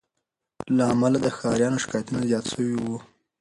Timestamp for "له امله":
0.75-1.17